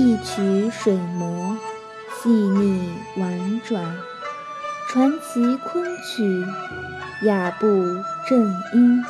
[0.00, 1.58] 一曲水磨，
[2.10, 3.84] 细腻婉转，
[4.88, 6.42] 传奇昆曲，
[7.26, 7.66] 雅步
[8.26, 9.04] 正音。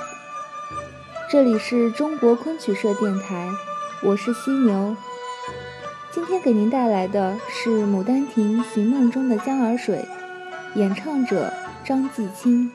[1.30, 3.48] 这里是中国昆曲社电台，
[4.02, 4.96] 我是犀牛。
[6.10, 10.04] 今天给您带来的是《牡丹亭·寻梦》中的江儿水，
[10.74, 11.52] 演唱者
[11.84, 12.64] 张继清。《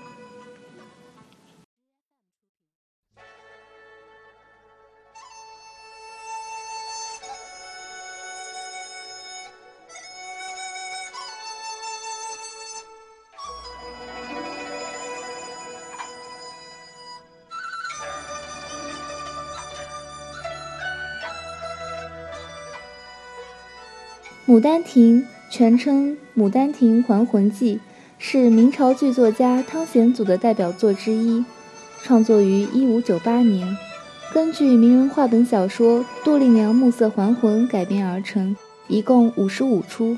[24.47, 27.77] 牡丹亭》全称《牡丹亭还魂记》，
[28.19, 31.43] 是明朝剧作家汤显祖的代表作之一，
[32.03, 33.75] 创作于1598年，
[34.31, 38.55] 根据名人话本小说《杜丽娘暮色还魂》改编而成，
[38.87, 40.13] 一共55出。《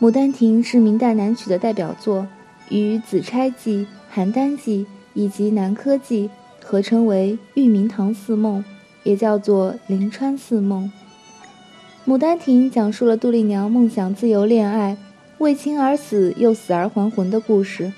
[0.00, 2.24] 牡丹亭》是明代南曲的代表作，
[2.68, 3.84] 与《紫钗记》
[4.30, 6.30] 《邯郸记》以及《南柯记》
[6.64, 8.60] 合称为《玉茗堂四梦》，
[9.02, 10.84] 也叫做《临川四梦》。
[12.08, 14.96] 《牡丹亭》讲述了杜丽娘梦想自由恋爱，
[15.36, 17.92] 为情而死又死而还魂的故事。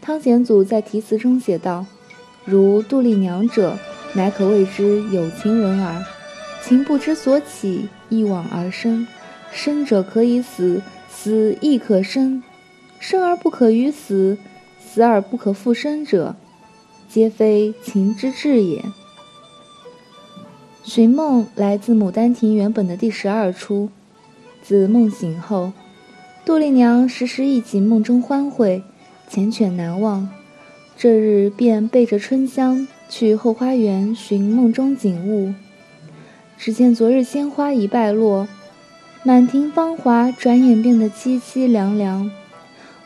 [0.00, 1.84] 汤显祖在题词中写道
[2.46, 3.76] ：“如杜丽娘者，
[4.14, 6.02] 乃可谓之有情人耳。
[6.62, 9.06] 情不知所起，一往而深。
[9.52, 12.42] 生者可以死，死亦可生。
[12.98, 14.38] 生而不可与死，
[14.80, 16.34] 死而不可复生者，
[17.06, 18.82] 皆非情之至也。”
[20.86, 23.88] 寻梦来自《牡丹亭》原本的第十二出。
[24.62, 25.72] 自梦醒后，
[26.44, 28.84] 杜丽娘时时忆起梦中欢会，
[29.28, 30.28] 缱绻难忘。
[30.96, 35.52] 这日便背着春香去后花园寻梦中景物。
[36.56, 38.46] 只见昨日鲜花已败落，
[39.24, 42.30] 满庭芳华转眼变得凄凄凉凉。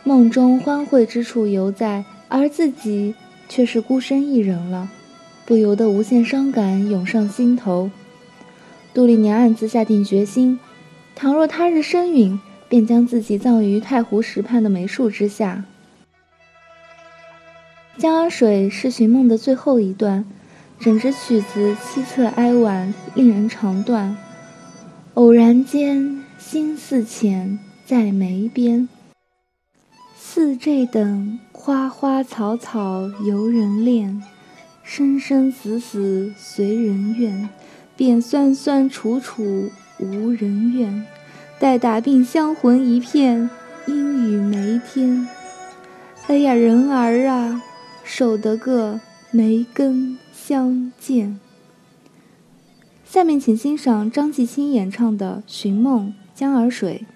[0.04, 3.14] 梦中欢会之处犹在，而自己
[3.48, 4.90] 却是孤身一人了。
[5.50, 7.90] 不由得无限伤感涌上心头，
[8.94, 10.60] 杜丽娘暗自下定决心：
[11.16, 12.38] 倘若他日身陨，
[12.68, 15.64] 便将自己葬于太湖石畔的梅树之下。
[18.00, 20.24] 《江儿水》是寻梦的最后一段，
[20.78, 24.16] 整支曲子凄恻哀婉，令人肠断。
[25.14, 28.88] 偶然间，心似浅，在眉边。
[30.16, 34.22] 似这等花花草草，游人恋。
[34.92, 37.48] 生生死死随人愿，
[37.96, 39.70] 便酸酸楚楚
[40.00, 41.06] 无人怨。
[41.60, 43.48] 待打鬓香魂一片，
[43.86, 45.28] 阴雨梅天。
[46.26, 47.62] 哎呀，人儿啊，
[48.02, 51.38] 守得个梅根相见。
[53.04, 57.06] 下面请欣赏张继清演唱的《寻梦·江儿水》。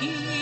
[0.00, 0.37] here.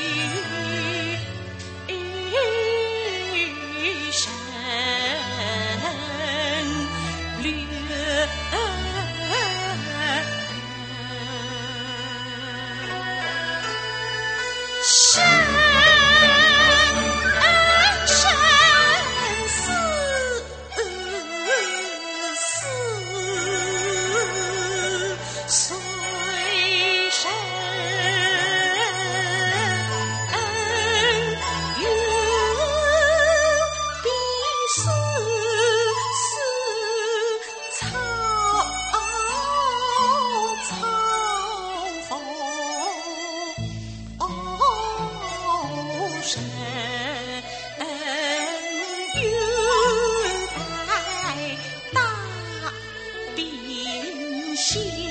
[54.57, 55.06] 心。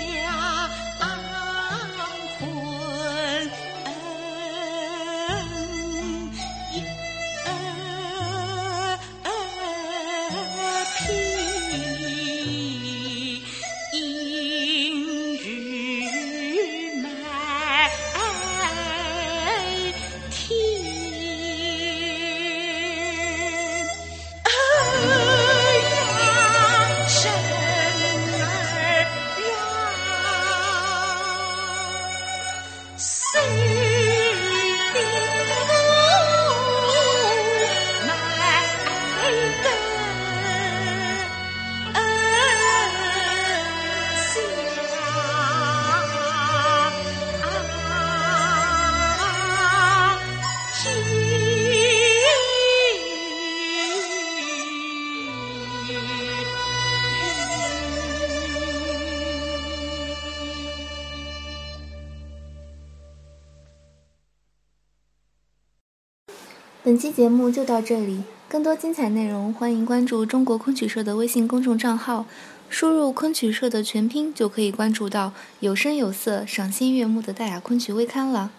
[66.86, 72.28] 本期节目就到这里更多精彩内容欢迎关注中国昆曲社的微信公众账号
[72.70, 78.52] 输入昆曲社的全拼就可以关注到有声有色赏心悦目的大雅昆曲微刊了。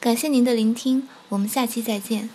[0.00, 2.30] 感谢您的聆听我们下期再见。